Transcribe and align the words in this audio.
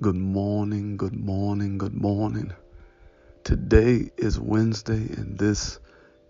Good 0.00 0.14
morning, 0.14 0.96
good 0.96 1.18
morning, 1.18 1.76
good 1.76 2.00
morning. 2.00 2.52
Today 3.42 4.12
is 4.16 4.38
Wednesday, 4.38 4.94
and 5.16 5.36
this 5.36 5.80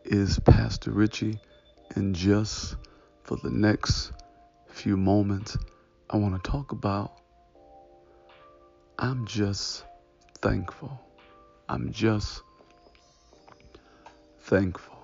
is 0.07 0.39
Pastor 0.39 0.91
Richie. 0.91 1.39
And 1.95 2.17
just 2.17 2.77
for 3.25 3.37
the 3.37 3.51
next 3.51 4.13
few 4.69 4.97
moments, 4.97 5.59
I 6.09 6.17
want 6.17 6.43
to 6.43 6.51
talk 6.51 6.73
about 6.73 7.21
I'm 8.99 9.27
just 9.27 9.85
thankful. 10.41 10.99
I'm 11.69 11.93
just 11.93 12.41
thankful. 14.41 14.97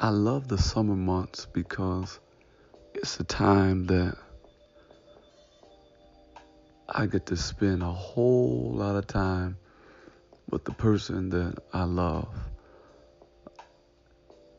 I 0.00 0.08
love 0.08 0.48
the 0.48 0.58
summer 0.58 0.96
months 0.96 1.46
because 1.46 2.18
it's 2.92 3.20
a 3.20 3.24
time 3.24 3.86
that 3.86 4.16
I 6.94 7.06
get 7.06 7.24
to 7.26 7.38
spend 7.38 7.82
a 7.82 7.90
whole 7.90 8.70
lot 8.74 8.96
of 8.96 9.06
time 9.06 9.56
with 10.50 10.64
the 10.64 10.72
person 10.72 11.30
that 11.30 11.56
I 11.72 11.84
love. 11.84 12.28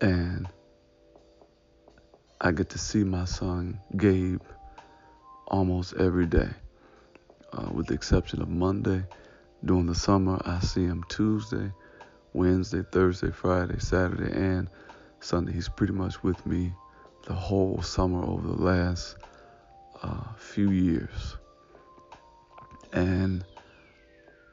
And 0.02 0.50
I 2.42 2.52
get 2.52 2.70
to 2.70 2.80
see 2.80 3.04
my 3.04 3.26
son, 3.26 3.80
Gabe, 3.96 4.42
almost 5.48 5.94
every 5.94 6.26
day, 6.26 6.50
uh, 7.54 7.70
with 7.72 7.86
the 7.88 7.94
exception 7.94 8.42
of 8.42 8.50
Monday. 8.50 9.04
During 9.64 9.86
the 9.86 9.94
summer, 9.94 10.42
I 10.44 10.60
see 10.60 10.86
him 10.86 11.06
Tuesday, 11.10 11.72
Wednesday, 12.34 12.82
Thursday, 12.92 13.30
Friday, 13.30 13.78
Saturday, 13.78 14.34
and 14.34 14.68
Sunday. 15.20 15.54
He's 15.54 15.70
pretty 15.70 15.94
much 15.94 16.24
with 16.24 16.44
me 16.48 16.74
the 17.28 17.34
whole 17.34 17.84
summer 17.84 18.26
over 18.26 18.48
the 18.48 18.62
last 18.62 19.18
uh, 20.02 20.34
few 20.40 20.72
years. 20.72 21.38
And 22.94 23.44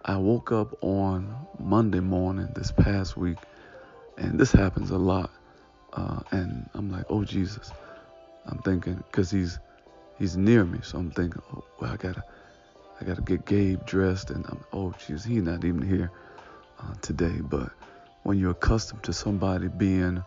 I 0.05 0.17
woke 0.17 0.51
up 0.51 0.83
on 0.83 1.37
Monday 1.59 2.01
morning 2.01 2.49
this 2.55 2.73
past 2.73 3.17
week, 3.17 3.37
and 4.17 4.41
this 4.41 4.51
happens 4.51 4.91
a 4.91 4.97
lot. 4.99 5.31
Uh, 5.93 6.21
and 6.31 6.69
I'm 6.75 6.91
like, 6.91 7.05
oh 7.11 7.23
Jesus, 7.23 7.71
I'm 8.47 8.59
thinking 8.59 8.95
because 8.95 9.31
he's 9.31 9.59
he's 10.19 10.37
near 10.39 10.65
me, 10.65 10.79
so 10.83 10.99
I'm 10.99 11.11
thinking, 11.11 11.43
oh 11.55 11.65
well, 11.81 11.93
I 11.93 11.97
gotta 11.97 12.25
I 13.01 13.05
gotta 13.05 13.21
get 13.21 13.45
Gabe 13.45 13.85
dressed, 13.85 14.31
and 14.31 14.47
I'm 14.49 14.65
oh 14.73 14.95
Jesus, 15.07 15.25
he's 15.25 15.43
not 15.43 15.65
even 15.65 15.83
here 15.83 16.11
uh, 16.81 16.95
today. 17.03 17.41
But 17.43 17.71
when 18.23 18.39
you're 18.39 18.53
accustomed 18.53 19.03
to 19.03 19.13
somebody 19.13 19.69
being 19.69 20.23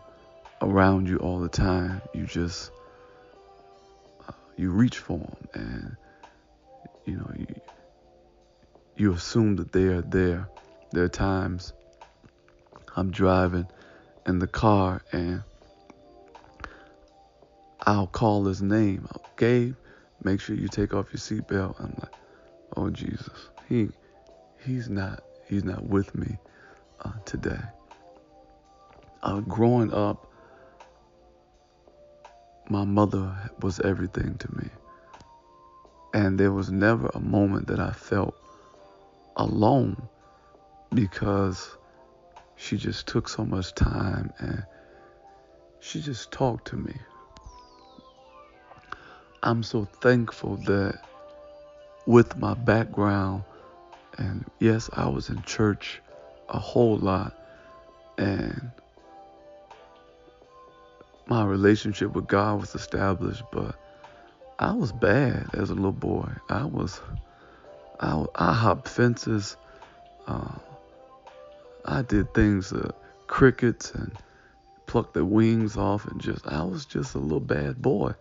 around 0.62 1.08
you 1.08 1.16
all 1.18 1.40
the 1.40 1.48
time, 1.48 2.00
you 2.12 2.26
just 2.26 2.70
uh, 4.28 4.32
you 4.56 4.70
reach 4.70 4.98
for 4.98 5.18
them, 5.18 5.48
and 5.54 5.96
you 7.06 7.16
know 7.16 7.30
you 7.36 7.46
you 8.96 9.12
assume 9.12 9.56
that 9.56 9.72
they 9.72 9.84
are 9.84 10.02
there. 10.02 10.48
There 10.92 11.04
are 11.04 11.08
times 11.08 11.72
I'm 12.96 13.10
driving 13.10 13.66
in 14.26 14.38
the 14.38 14.46
car 14.46 15.02
and 15.12 15.42
I'll 17.80 18.06
call 18.06 18.44
his 18.44 18.62
name. 18.62 19.08
Gabe, 19.36 19.74
make 20.22 20.40
sure 20.40 20.56
you 20.56 20.68
take 20.68 20.94
off 20.94 21.06
your 21.12 21.18
seatbelt. 21.18 21.80
I'm 21.80 21.94
like, 22.00 22.12
oh 22.76 22.90
Jesus, 22.90 23.48
he 23.68 23.88
he's 24.64 24.88
not 24.88 25.22
he's 25.48 25.64
not 25.64 25.82
with 25.82 26.14
me 26.14 26.38
uh, 27.04 27.12
today. 27.24 27.60
Uh, 29.22 29.40
growing 29.40 29.92
up, 29.92 30.30
my 32.68 32.84
mother 32.84 33.34
was 33.60 33.80
everything 33.80 34.36
to 34.36 34.56
me, 34.56 34.68
and 36.12 36.38
there 36.38 36.52
was 36.52 36.70
never 36.70 37.10
a 37.14 37.20
moment 37.20 37.66
that 37.66 37.80
I 37.80 37.90
felt 37.90 38.34
alone 39.36 40.08
because 40.94 41.76
she 42.56 42.76
just 42.76 43.06
took 43.06 43.28
so 43.28 43.44
much 43.44 43.74
time 43.74 44.32
and 44.38 44.64
she 45.80 46.00
just 46.00 46.30
talked 46.32 46.68
to 46.68 46.76
me. 46.76 46.94
I'm 49.42 49.62
so 49.62 49.84
thankful 50.00 50.56
that 50.66 50.98
with 52.06 52.36
my 52.38 52.54
background, 52.54 53.44
and 54.16 54.44
yes, 54.58 54.88
I 54.94 55.08
was 55.08 55.28
in 55.28 55.42
church 55.42 56.00
a 56.48 56.58
whole 56.58 56.96
lot, 56.96 57.34
and 58.16 58.70
my 61.26 61.44
relationship 61.44 62.12
with 62.12 62.26
God 62.26 62.60
was 62.60 62.74
established, 62.74 63.42
but 63.52 63.74
I 64.58 64.72
was 64.72 64.92
bad 64.92 65.50
as 65.54 65.70
a 65.70 65.74
little 65.74 65.92
boy. 65.92 66.30
I 66.48 66.64
was 66.64 67.00
I, 68.00 68.24
I 68.34 68.52
hopped 68.52 68.88
fences. 68.88 69.56
Uh, 70.26 70.54
I 71.84 72.02
did 72.02 72.32
things, 72.34 72.72
uh, 72.72 72.92
crickets, 73.26 73.92
and 73.92 74.12
plucked 74.86 75.14
the 75.14 75.24
wings 75.24 75.76
off, 75.76 76.06
and 76.06 76.20
just 76.20 76.46
I 76.46 76.62
was 76.64 76.86
just 76.86 77.14
a 77.14 77.18
little 77.18 77.40
bad 77.40 77.80
boy. 77.80 78.14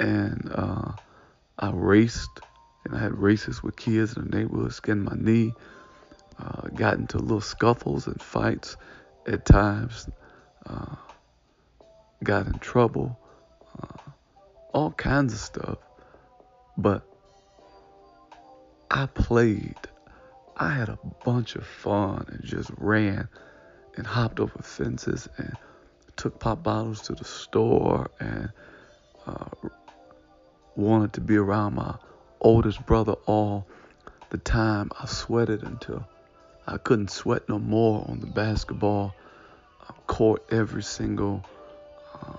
And 0.00 0.50
uh, 0.54 0.92
I 1.58 1.70
raced, 1.70 2.40
and 2.84 2.96
I 2.96 3.00
had 3.00 3.14
races 3.18 3.62
with 3.62 3.76
kids 3.76 4.16
in 4.16 4.30
the 4.30 4.36
neighborhood, 4.36 4.72
skinned 4.72 5.04
my 5.04 5.16
knee, 5.16 5.54
uh, 6.38 6.68
got 6.74 6.94
into 6.94 7.18
little 7.18 7.40
scuffles 7.40 8.06
and 8.06 8.20
fights 8.22 8.76
at 9.26 9.44
times, 9.44 10.08
uh, 10.66 10.94
got 12.22 12.46
in 12.46 12.58
trouble, 12.58 13.18
uh, 13.82 14.10
all 14.72 14.92
kinds 14.92 15.32
of 15.32 15.40
stuff. 15.40 15.78
But 16.76 17.02
I 18.90 19.06
played. 19.06 19.76
I 20.56 20.70
had 20.70 20.88
a 20.88 20.98
bunch 21.24 21.56
of 21.56 21.66
fun 21.66 22.26
and 22.28 22.42
just 22.42 22.70
ran 22.78 23.28
and 23.96 24.06
hopped 24.06 24.40
over 24.40 24.62
fences 24.62 25.28
and 25.36 25.56
took 26.16 26.40
pop 26.40 26.62
bottles 26.62 27.02
to 27.02 27.14
the 27.14 27.24
store 27.24 28.10
and 28.18 28.50
uh, 29.26 29.46
wanted 30.74 31.12
to 31.14 31.20
be 31.20 31.36
around 31.36 31.74
my 31.74 31.94
oldest 32.40 32.84
brother 32.86 33.12
all 33.26 33.66
the 34.30 34.38
time. 34.38 34.90
I 34.98 35.06
sweated 35.06 35.62
until 35.62 36.06
I 36.66 36.78
couldn't 36.78 37.10
sweat 37.10 37.48
no 37.48 37.58
more 37.58 38.04
on 38.08 38.20
the 38.20 38.26
basketball 38.26 39.14
court 40.06 40.42
every 40.50 40.82
single 40.82 41.44
uh, 42.14 42.36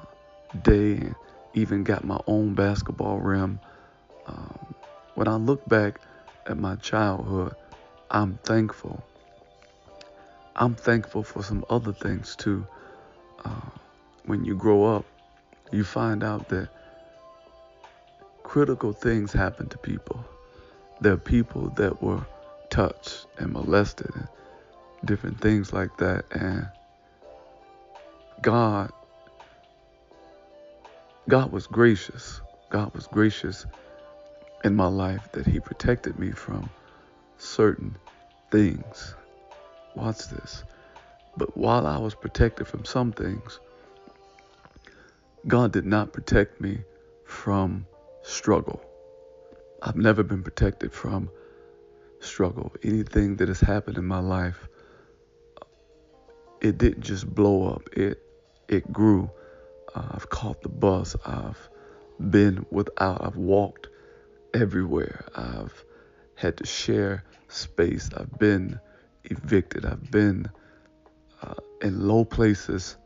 day 0.63 0.93
and 0.93 1.15
even 1.53 1.83
got 1.83 2.03
my 2.03 2.19
own 2.27 2.53
basketball 2.53 3.19
rim. 3.19 3.59
Um, 4.27 4.75
when 5.15 5.27
I 5.27 5.35
look 5.35 5.67
back, 5.67 6.01
at 6.49 6.57
my 6.57 6.75
childhood, 6.77 7.55
I'm 8.09 8.39
thankful. 8.43 9.03
I'm 10.55 10.75
thankful 10.75 11.23
for 11.23 11.43
some 11.43 11.63
other 11.69 11.93
things 11.93 12.35
too. 12.35 12.65
Uh, 13.45 13.69
when 14.25 14.43
you 14.43 14.55
grow 14.55 14.83
up, 14.83 15.05
you 15.71 15.83
find 15.83 16.23
out 16.23 16.49
that 16.49 16.69
critical 18.43 18.91
things 18.91 19.31
happen 19.31 19.69
to 19.69 19.77
people. 19.77 20.25
There 21.01 21.13
are 21.13 21.17
people 21.17 21.69
that 21.77 22.01
were 22.01 22.25
touched 22.69 23.27
and 23.37 23.53
molested 23.53 24.11
and 24.15 24.27
different 25.05 25.39
things 25.39 25.71
like 25.71 25.95
that. 25.97 26.25
And 26.31 26.67
God, 28.41 28.91
God 31.29 31.51
was 31.51 31.67
gracious. 31.67 32.41
God 32.69 32.93
was 32.93 33.07
gracious 33.07 33.65
in 34.63 34.75
my 34.75 34.87
life 34.87 35.31
that 35.33 35.45
He 35.45 35.59
protected 35.59 36.19
me 36.19 36.31
from 36.31 36.69
certain 37.37 37.95
things. 38.51 39.15
Watch 39.95 40.27
this. 40.29 40.63
But 41.37 41.55
while 41.57 41.87
I 41.87 41.97
was 41.97 42.15
protected 42.15 42.67
from 42.67 42.85
some 42.85 43.11
things, 43.11 43.59
God 45.47 45.71
did 45.71 45.85
not 45.85 46.11
protect 46.11 46.59
me 46.59 46.79
from 47.25 47.85
struggle. 48.23 48.81
I've 49.81 49.95
never 49.95 50.23
been 50.23 50.43
protected 50.43 50.91
from 50.91 51.29
struggle. 52.19 52.73
Anything 52.83 53.37
that 53.37 53.47
has 53.47 53.61
happened 53.61 53.97
in 53.97 54.05
my 54.05 54.19
life, 54.19 54.67
it 56.61 56.77
didn't 56.77 57.01
just 57.01 57.33
blow 57.33 57.69
up. 57.69 57.89
It 57.93 58.21
it 58.67 58.91
grew. 58.91 59.31
Uh, 59.95 60.09
I've 60.11 60.29
caught 60.29 60.61
the 60.61 60.69
bus. 60.69 61.15
I've 61.25 61.69
been 62.19 62.65
without. 62.69 63.25
I've 63.25 63.37
walked 63.37 63.87
everywhere. 64.53 65.25
I've 65.35 65.83
had 66.35 66.57
to 66.57 66.65
share 66.65 67.23
space. 67.47 68.09
I've 68.15 68.37
been 68.39 68.79
evicted. 69.23 69.85
I've 69.85 70.09
been 70.09 70.49
uh, 71.41 71.55
in 71.81 72.07
low 72.07 72.25
places 72.25 72.97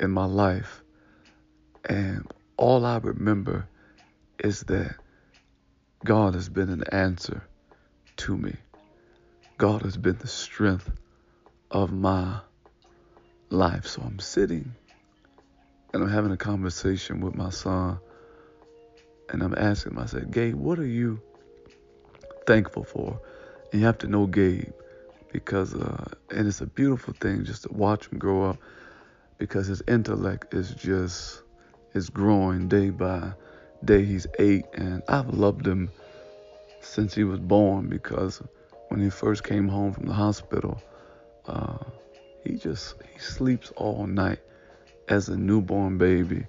in 0.00 0.10
my 0.10 0.24
life. 0.24 0.82
And 1.84 2.30
all 2.56 2.84
I 2.84 2.98
remember 2.98 3.68
is 4.38 4.60
that 4.64 4.96
God 6.04 6.34
has 6.34 6.48
been 6.48 6.70
an 6.70 6.84
answer 6.92 7.42
to 8.16 8.36
me. 8.36 8.54
God 9.58 9.82
has 9.82 9.96
been 9.96 10.18
the 10.18 10.26
strength 10.26 10.90
of 11.70 11.92
my 11.92 12.40
life. 13.50 13.86
So 13.86 14.02
I'm 14.02 14.18
sitting 14.18 14.74
and 15.92 16.02
I'm 16.02 16.10
having 16.10 16.32
a 16.32 16.36
conversation 16.36 17.20
with 17.20 17.34
my 17.34 17.50
son 17.50 17.98
and 19.30 19.42
I'm 19.42 19.54
asking 19.56 19.92
him, 19.92 19.98
I 19.98 20.06
said, 20.06 20.30
Gabe, 20.30 20.54
what 20.54 20.78
are 20.78 20.86
you 20.86 21.20
thankful 22.46 22.84
for? 22.84 23.20
And 23.72 23.80
you 23.80 23.86
have 23.86 23.98
to 23.98 24.06
know 24.06 24.26
Gabe 24.26 24.72
because, 25.32 25.74
uh, 25.74 26.04
and 26.30 26.46
it's 26.46 26.60
a 26.60 26.66
beautiful 26.66 27.14
thing 27.14 27.44
just 27.44 27.64
to 27.64 27.72
watch 27.72 28.08
him 28.08 28.18
grow 28.18 28.50
up 28.50 28.58
because 29.38 29.66
his 29.66 29.82
intellect 29.88 30.54
is 30.54 30.74
just, 30.74 31.42
is 31.94 32.08
growing 32.08 32.68
day 32.68 32.90
by 32.90 33.32
day. 33.84 34.04
He's 34.04 34.26
eight, 34.38 34.64
and 34.74 35.02
I've 35.08 35.30
loved 35.30 35.66
him 35.66 35.90
since 36.80 37.14
he 37.14 37.24
was 37.24 37.40
born 37.40 37.88
because 37.88 38.42
when 38.88 39.00
he 39.00 39.10
first 39.10 39.42
came 39.42 39.68
home 39.68 39.92
from 39.92 40.06
the 40.06 40.12
hospital, 40.12 40.80
uh, 41.46 41.78
he 42.44 42.56
just, 42.56 42.94
he 43.12 43.18
sleeps 43.18 43.72
all 43.76 44.06
night 44.06 44.38
as 45.08 45.28
a 45.28 45.36
newborn 45.36 45.98
baby 45.98 46.46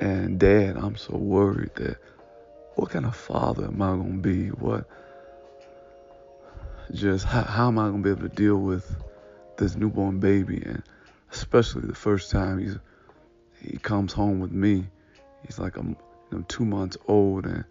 and 0.00 0.40
dad, 0.40 0.78
I'm 0.78 0.96
so 0.96 1.16
worried 1.16 1.74
that 1.76 1.98
what 2.74 2.90
kind 2.90 3.04
of 3.04 3.14
father 3.14 3.66
am 3.66 3.82
I 3.82 3.90
going 3.90 4.22
to 4.22 4.28
be? 4.28 4.48
What, 4.48 4.88
just 6.92 7.26
how, 7.26 7.42
how 7.42 7.68
am 7.68 7.78
I 7.78 7.88
going 7.88 8.02
to 8.02 8.14
be 8.14 8.18
able 8.18 8.28
to 8.28 8.34
deal 8.34 8.56
with 8.56 8.96
this 9.58 9.76
newborn 9.76 10.18
baby? 10.18 10.62
And 10.64 10.82
especially 11.30 11.82
the 11.82 11.94
first 11.94 12.30
time 12.30 12.58
he's, 12.58 12.78
he 13.60 13.76
comes 13.76 14.14
home 14.14 14.40
with 14.40 14.52
me. 14.52 14.86
He's 15.46 15.58
like, 15.58 15.76
I'm, 15.76 15.96
know, 16.30 16.44
two 16.48 16.64
months 16.64 16.96
old 17.06 17.44
and 17.44 17.64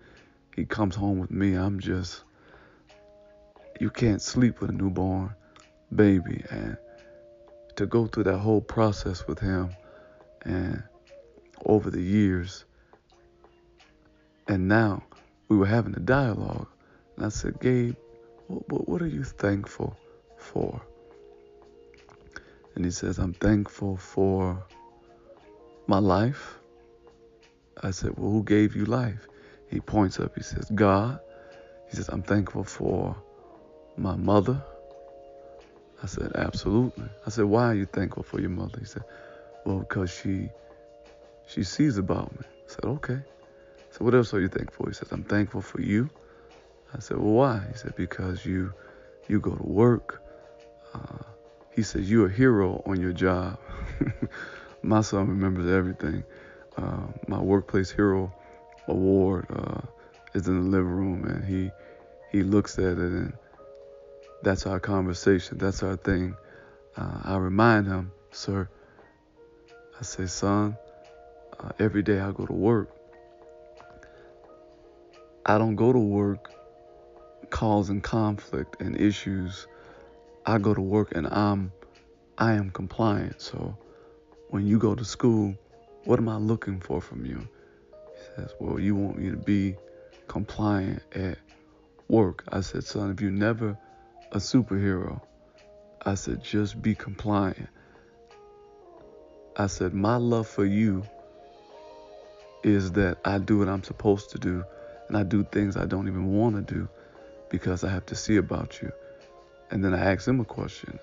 he 0.55 0.65
comes 0.65 0.95
home 0.95 1.19
with 1.19 1.31
me. 1.31 1.55
I'm 1.55 1.79
just, 1.79 2.23
you 3.79 3.89
can't 3.89 4.21
sleep 4.21 4.61
with 4.61 4.69
a 4.69 4.73
newborn 4.73 5.33
baby. 5.95 6.43
And 6.51 6.77
to 7.77 7.87
go 7.87 8.05
through 8.05 8.25
that 8.25 8.37
whole 8.37 8.61
process 8.61 9.25
with 9.25 9.39
him 9.39 9.71
and 10.43 10.83
over 11.65 11.89
the 11.89 12.01
years. 12.01 12.65
And 14.47 14.67
now 14.67 15.03
we 15.47 15.57
were 15.57 15.65
having 15.65 15.95
a 15.95 15.99
dialogue. 15.99 16.67
And 17.15 17.25
I 17.25 17.29
said, 17.29 17.59
Gabe, 17.59 17.95
what, 18.47 18.87
what 18.87 19.01
are 19.01 19.07
you 19.07 19.23
thankful 19.23 19.97
for? 20.37 20.81
And 22.75 22.85
he 22.85 22.91
says, 22.91 23.17
I'm 23.17 23.33
thankful 23.33 23.97
for 23.97 24.63
my 25.87 25.99
life. 25.99 26.59
I 27.81 27.91
said, 27.91 28.17
Well, 28.17 28.31
who 28.31 28.43
gave 28.43 28.75
you 28.75 28.85
life? 28.85 29.27
He 29.69 29.79
points 29.79 30.19
up, 30.19 30.35
he 30.35 30.43
says, 30.43 30.71
God. 30.73 31.19
He 31.89 31.95
says, 31.95 32.09
I'm 32.09 32.23
thankful 32.23 32.63
for 32.63 33.15
my 33.97 34.15
mother. 34.15 34.63
I 36.01 36.07
said, 36.07 36.31
Absolutely. 36.35 37.09
I 37.25 37.29
said, 37.29 37.45
Why 37.45 37.65
are 37.65 37.75
you 37.75 37.85
thankful 37.85 38.23
for 38.23 38.39
your 38.39 38.49
mother? 38.49 38.79
He 38.79 38.85
said, 38.85 39.03
Well, 39.65 39.79
because 39.79 40.09
she 40.09 40.49
she 41.49 41.63
sees 41.63 41.97
about 41.97 42.31
me. 42.39 42.45
I 42.45 42.67
said, 42.67 42.85
okay. 42.85 43.19
So 43.91 44.05
what 44.05 44.13
else 44.13 44.33
are 44.33 44.39
you 44.39 44.47
thankful 44.47 44.85
for? 44.85 44.89
He 44.91 44.95
says, 44.95 45.11
I'm 45.11 45.23
thankful 45.23 45.61
for 45.61 45.81
you. 45.81 46.09
I 46.95 46.99
said, 46.99 47.17
well, 47.17 47.33
why? 47.33 47.61
He 47.71 47.77
said, 47.77 47.95
because 47.95 48.45
you 48.45 48.73
you 49.27 49.39
go 49.39 49.55
to 49.55 49.63
work. 49.63 50.23
Uh, 50.93 51.23
he 51.71 51.83
says, 51.83 52.09
you're 52.09 52.27
a 52.27 52.31
hero 52.31 52.81
on 52.85 52.99
your 52.99 53.13
job. 53.13 53.59
my 54.81 55.01
son 55.01 55.27
remembers 55.27 55.71
everything. 55.71 56.23
Uh, 56.77 57.07
my 57.27 57.39
workplace 57.39 57.91
hero 57.91 58.33
award 58.87 59.45
uh, 59.51 59.81
is 60.33 60.47
in 60.47 60.63
the 60.63 60.69
living 60.69 60.91
room, 60.91 61.25
and 61.25 61.43
he 61.43 61.71
he 62.31 62.43
looks 62.43 62.77
at 62.77 62.93
it, 62.93 62.97
and 62.97 63.33
that's 64.43 64.65
our 64.65 64.79
conversation. 64.79 65.57
That's 65.57 65.83
our 65.83 65.95
thing. 65.95 66.35
Uh, 66.95 67.21
I 67.23 67.37
remind 67.37 67.87
him, 67.87 68.11
sir. 68.31 68.69
I 69.99 70.03
say, 70.03 70.27
son, 70.27 70.77
uh, 71.59 71.71
every 71.79 72.01
day 72.01 72.19
I 72.19 72.31
go 72.31 72.45
to 72.45 72.53
work, 72.53 72.95
I 75.45 75.57
don't 75.57 75.75
go 75.75 75.91
to 75.91 75.99
work 75.99 76.51
causing 77.49 78.01
conflict 78.01 78.81
and 78.81 78.99
issues. 78.99 79.67
I 80.45 80.57
go 80.59 80.73
to 80.73 80.81
work 80.81 81.15
and 81.15 81.27
I'm 81.27 81.71
I 82.37 82.53
am 82.53 82.69
compliant. 82.69 83.41
So 83.41 83.77
when 84.49 84.65
you 84.65 84.79
go 84.79 84.95
to 84.95 85.03
school, 85.03 85.55
what 86.05 86.19
am 86.19 86.29
I 86.29 86.37
looking 86.37 86.79
for 86.79 87.01
from 87.01 87.25
you? 87.25 87.39
He 87.39 88.23
says, 88.35 88.53
Well, 88.59 88.79
you 88.79 88.95
want 88.95 89.17
me 89.17 89.29
to 89.31 89.37
be 89.37 89.75
compliant 90.27 91.01
at 91.13 91.37
work. 92.07 92.43
I 92.49 92.61
said, 92.61 92.83
son, 92.83 93.11
if 93.11 93.21
you're 93.21 93.31
never 93.31 93.77
a 94.31 94.37
superhero, 94.37 95.21
I 96.05 96.15
said, 96.15 96.43
just 96.43 96.81
be 96.81 96.95
compliant. 96.95 97.69
I 99.57 99.67
said, 99.67 99.93
my 99.93 100.15
love 100.15 100.47
for 100.47 100.65
you 100.65 101.03
is 102.63 102.91
that 102.93 103.17
I 103.25 103.37
do 103.37 103.59
what 103.59 103.69
I'm 103.69 103.83
supposed 103.83 104.31
to 104.31 104.39
do 104.39 104.63
and 105.07 105.17
I 105.17 105.23
do 105.23 105.43
things 105.43 105.77
I 105.77 105.85
don't 105.85 106.07
even 106.07 106.33
want 106.33 106.55
to 106.55 106.73
do 106.73 106.87
because 107.49 107.83
I 107.83 107.89
have 107.89 108.05
to 108.07 108.15
see 108.15 108.37
about 108.37 108.81
you. 108.81 108.91
And 109.71 109.83
then 109.83 109.93
I 109.93 109.99
ask 110.11 110.27
him 110.27 110.39
a 110.39 110.45
question 110.45 110.99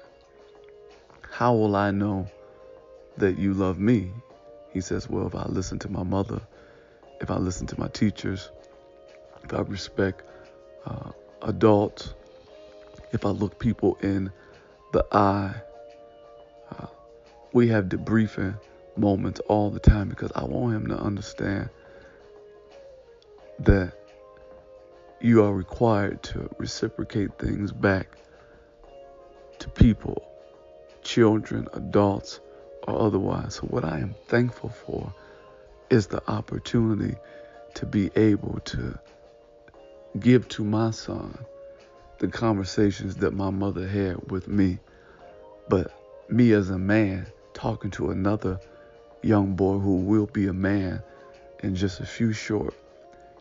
How 1.31 1.55
will 1.55 1.77
I 1.77 1.91
know 1.91 2.29
that 3.17 3.39
you 3.39 3.55
love 3.55 3.79
me? 3.79 4.11
He 4.73 4.81
says, 4.81 5.09
Well, 5.09 5.27
if 5.27 5.35
I 5.35 5.47
listen 5.49 5.79
to 5.81 5.89
my 5.89 6.03
mother, 6.03 6.41
if 7.21 7.31
I 7.31 7.37
listen 7.37 7.67
to 7.69 7.81
my 7.81 7.89
teachers, 7.89 8.51
if 9.43 9.55
I 9.55 9.61
respect 9.63 10.23
uh, 10.85 11.11
adults, 11.43 12.15
if 13.13 13.25
I 13.25 13.31
look 13.31 13.59
people 13.59 13.97
in 14.03 14.31
the 14.93 15.05
eye, 15.13 15.55
uh, 16.79 16.87
we 17.53 17.69
have 17.69 17.87
debriefing 17.87 18.59
moments 18.99 19.41
all 19.49 19.71
the 19.71 19.81
time 19.81 20.09
because 20.09 20.33
I 20.35 20.45
want 20.45 20.75
him 20.75 20.87
to 20.89 20.99
understand 20.99 21.71
that 23.61 23.93
you 25.21 25.43
are 25.43 25.53
required 25.53 26.23
to 26.23 26.49
reciprocate 26.59 27.39
things 27.39 27.73
back 27.73 28.09
to 29.59 29.69
people, 29.71 30.23
children, 31.03 31.67
adults, 31.73 32.41
or 32.87 33.01
otherwise. 33.01 33.55
So, 33.57 33.63
what 33.63 33.85
I 33.85 33.99
am 33.99 34.15
thankful 34.29 34.69
for 34.69 35.13
is 35.91 36.07
the 36.07 36.23
opportunity 36.31 37.17
to 37.75 37.87
be 37.87 38.11
able 38.17 38.61
to 38.65 38.99
give 40.21 40.49
to 40.49 40.65
my 40.65 40.91
son 40.91 41.39
the 42.19 42.29
conversations 42.29 43.17
that 43.17 43.35
my 43.35 43.51
mother 43.51 43.87
had 43.87 44.31
with 44.31 44.49
me, 44.49 44.79
but 45.69 45.93
me 46.29 46.53
as 46.53 46.71
a 46.71 46.79
man 46.79 47.27
talking 47.55 47.91
to 47.93 48.11
another 48.11 48.59
young 49.27 49.57
boy 49.57 49.79
who 49.79 49.97
will 49.97 50.27
be 50.27 50.47
a 50.47 50.53
man 50.53 51.03
in 51.63 51.75
just 51.75 52.01
a 52.01 52.07
few 52.07 52.33
short 52.33 52.75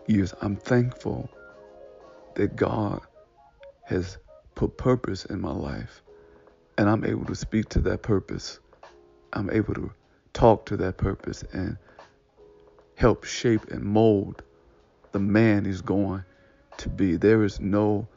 years. 0.08 0.34
I'm 0.42 0.56
thankful 0.56 1.30
that 2.36 2.56
God 2.56 3.01
has 3.84 4.18
put 4.56 4.77
purpose 4.77 5.25
in 5.25 5.39
my 5.39 5.51
life 5.51 6.01
and 6.77 6.89
I'm 6.89 7.06
able 7.06 7.25
to 7.25 7.36
speak 7.36 7.70
to 7.70 7.80
that 7.82 8.01
purpose. 8.01 8.60
I'm 9.34 9.50
able 9.51 9.74
to 9.75 9.92
talk 10.34 10.65
to 10.68 10.77
that 10.77 10.98
purpose 10.98 11.44
and 11.54 11.77
help 12.96 13.24
shape 13.24 13.72
and 13.72 13.84
mold 13.84 14.44
the 15.12 15.20
man 15.20 15.65
he's 15.65 15.82
going 15.82 16.24
to 16.77 16.89
be. 16.89 17.15
There 17.15 17.44
is 17.44 17.60
no 17.60 18.08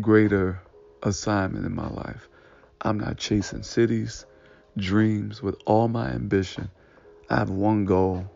greater 0.00 0.60
assignment 1.02 1.66
in 1.66 1.74
my 1.74 1.88
life. 1.88 2.28
I'm 2.80 2.98
not 2.98 3.18
chasing 3.18 3.62
cities 3.62 4.24
dreams, 4.76 5.42
with 5.42 5.56
all 5.66 5.88
my 5.88 6.10
ambition, 6.10 6.70
I 7.28 7.36
have 7.36 7.50
one 7.50 7.84
goal. 7.84 8.30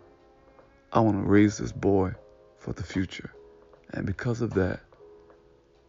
I 0.93 1.01
want 1.01 1.23
to 1.23 1.29
raise 1.29 1.59
this 1.59 1.73
boy 1.73 2.13
for 2.59 2.73
the 2.73 2.83
future. 2.83 3.31
And 3.91 4.07
because 4.07 4.41
of 4.41 4.55
that, 4.55 4.81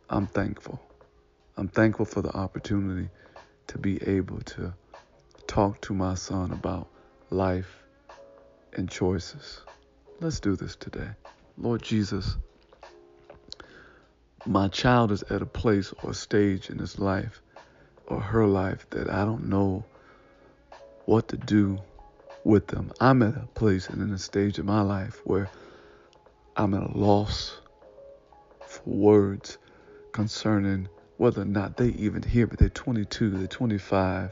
I'm 0.09 0.27
thankful. 0.27 0.79
I'm 1.57 1.67
thankful 1.67 2.05
for 2.05 2.21
the 2.21 2.35
opportunity 2.35 3.09
to 3.67 3.77
be 3.77 4.01
able 4.03 4.39
to 4.41 4.73
talk 5.47 5.81
to 5.81 5.93
my 5.93 6.13
son 6.15 6.51
about 6.51 6.87
life 7.29 7.83
and 8.73 8.89
choices. 8.89 9.61
Let's 10.19 10.39
do 10.39 10.55
this 10.55 10.75
today. 10.75 11.09
Lord 11.57 11.81
Jesus, 11.81 12.37
my 14.45 14.67
child 14.67 15.11
is 15.11 15.23
at 15.23 15.41
a 15.41 15.45
place 15.45 15.93
or 16.03 16.13
stage 16.13 16.69
in 16.69 16.77
his 16.77 16.99
life 16.99 17.41
or 18.05 18.19
her 18.21 18.45
life 18.45 18.87
that 18.91 19.09
I 19.09 19.25
don't 19.25 19.49
know 19.49 19.83
what 21.07 21.29
to 21.29 21.37
do 21.37 21.79
with 22.43 22.67
them. 22.67 22.91
I'm 22.99 23.23
at 23.23 23.35
a 23.35 23.47
place 23.55 23.87
and 23.87 24.01
in 24.01 24.13
a 24.13 24.17
stage 24.17 24.59
of 24.59 24.65
my 24.65 24.81
life 24.81 25.21
where 25.23 25.49
I'm 26.57 26.73
at 26.73 26.83
a 26.83 26.97
loss 26.97 27.57
for 28.67 28.89
words 28.89 29.57
concerning 30.11 30.89
whether 31.15 31.43
or 31.43 31.45
not 31.45 31.77
they 31.77 31.89
even 31.89 32.21
hear 32.23 32.45
me. 32.45 32.57
They're 32.59 32.67
22, 32.67 33.29
they're 33.29 33.47
25, 33.47 34.31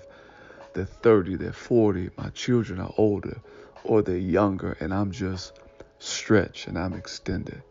they're 0.74 0.86
30, 0.86 1.38
they're 1.38 1.53
40. 1.53 2.10
My 2.17 2.29
children 2.32 2.82
are 2.82 2.94
older 2.98 3.39
or 3.86 4.01
they're 4.01 4.17
younger, 4.17 4.75
and 4.82 4.94
I'm 4.94 5.12
just 5.12 5.58
stretched 6.00 6.67
and 6.67 6.77
I'm 6.77 6.94
extended. 6.94 7.63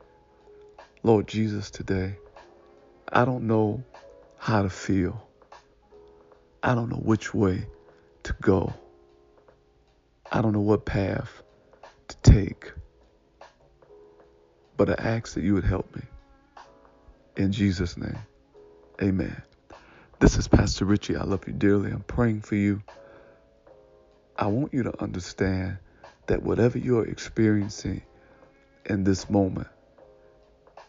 Lord 1.03 1.29
Jesus, 1.29 1.71
today, 1.71 2.17
I 3.13 3.27
don't 3.27 3.47
know 3.47 3.85
how 4.39 4.63
to 4.63 4.71
feel. 4.71 5.29
I 6.63 6.75
don't 6.75 6.89
know 6.89 6.97
which 6.97 7.35
way 7.35 7.67
to 8.23 8.35
go. 8.41 8.73
I 10.35 10.43
don't 10.43 10.53
know 10.53 10.61
what 10.63 10.85
path 10.85 11.45
to 12.09 12.17
take. 12.29 12.73
But 14.77 14.91
I 14.91 14.95
ask 14.95 15.35
that 15.35 15.45
you 15.45 15.55
would 15.55 15.65
help 15.65 15.95
me. 15.95 16.03
In 17.37 17.53
Jesus' 17.53 17.97
name, 17.97 18.19
amen. 19.01 19.41
This 20.19 20.37
is 20.37 20.49
Pastor 20.49 20.87
Richie. 20.87 21.15
I 21.15 21.23
love 21.23 21.47
you 21.47 21.53
dearly. 21.53 21.93
I'm 21.93 22.03
praying 22.03 22.41
for 22.41 22.57
you. 22.57 22.83
I 24.37 24.49
want 24.49 24.75
you 24.75 24.83
to 24.83 25.01
understand 25.01 25.79
that 26.27 26.43
whatever 26.43 26.79
you're 26.79 27.07
experiencing 27.07 28.03
in 28.87 29.05
this 29.05 29.31
moment, 29.31 29.69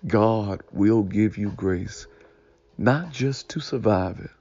God 0.08 0.64
will 0.72 1.04
give 1.04 1.38
you 1.38 1.52
grace, 1.52 2.08
not 2.80 3.12
just 3.12 3.50
to 3.50 3.60
survive 3.60 4.22
it, 4.22 4.32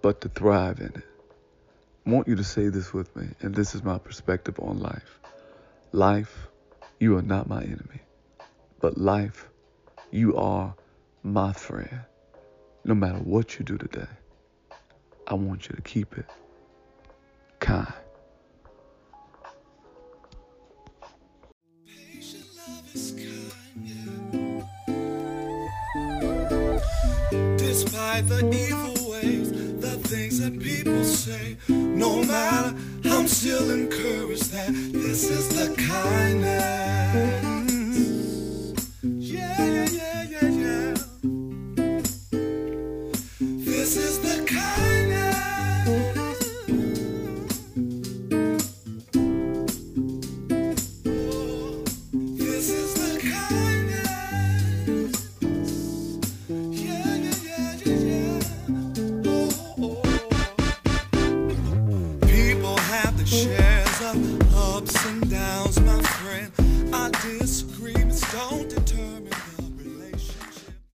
but 0.00 0.22
to 0.22 0.30
thrive 0.30 0.80
in 0.80 0.94
it. 0.94 1.15
I 2.06 2.10
want 2.10 2.28
you 2.28 2.36
to 2.36 2.44
say 2.44 2.68
this 2.68 2.94
with 2.94 3.14
me, 3.16 3.26
and 3.40 3.52
this 3.52 3.74
is 3.74 3.82
my 3.82 3.98
perspective 3.98 4.60
on 4.60 4.78
life. 4.78 5.18
Life, 5.90 6.46
you 7.00 7.16
are 7.16 7.22
not 7.22 7.48
my 7.48 7.62
enemy, 7.62 8.00
but 8.80 8.96
life, 8.96 9.48
you 10.12 10.36
are 10.36 10.72
my 11.24 11.52
friend. 11.52 12.00
No 12.84 12.94
matter 12.94 13.18
what 13.18 13.58
you 13.58 13.64
do 13.64 13.76
today, 13.76 14.06
I 15.26 15.34
want 15.34 15.68
you 15.68 15.74
to 15.74 15.82
keep 15.82 16.16
it 16.16 16.26
kind. 17.58 17.92
Despite 27.58 28.28
the 28.28 28.48
evil 28.54 29.10
ways, 29.10 29.65
the 29.86 30.08
things 30.08 30.40
that 30.40 30.58
people 30.58 31.04
say, 31.04 31.56
no 31.68 32.22
matter, 32.24 32.74
I'm 33.04 33.28
still 33.28 33.70
encouraged 33.70 34.50
that 34.52 34.70
this 34.92 35.30
is 35.30 35.48
the 35.48 35.74
kindness. 35.80 37.55